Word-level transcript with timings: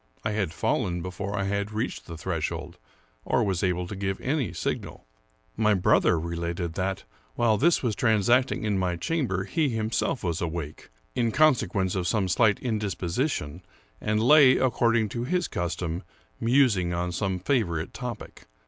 I 0.25 0.31
had 0.31 0.51
fallen 0.51 1.03
before 1.03 1.37
I 1.37 1.43
had 1.43 1.71
reached 1.73 2.07
the 2.07 2.17
threshold 2.17 2.79
or 3.23 3.43
was 3.43 3.61
able 3.61 3.85
to 3.85 3.95
give 3.95 4.19
any 4.19 4.51
signal. 4.51 5.05
My 5.55 5.75
brother 5.75 6.19
related 6.19 6.73
that, 6.73 7.03
while 7.35 7.55
this 7.55 7.83
was 7.83 7.95
transacting 7.95 8.63
in 8.63 8.79
my 8.79 8.95
chamber, 8.95 9.43
he 9.43 9.69
himself 9.69 10.23
was 10.23 10.41
awake, 10.41 10.89
in 11.13 11.31
consequence 11.31 11.93
of 11.93 12.07
some 12.07 12.27
slight 12.27 12.57
indisposition, 12.61 13.61
and 14.01 14.23
lay, 14.23 14.57
according 14.57 15.07
to 15.09 15.23
his 15.23 15.47
custom, 15.47 16.01
mus 16.39 16.75
ing 16.75 16.95
on 16.95 17.11
some 17.11 17.37
favorite 17.37 17.93
topic. 17.93 18.47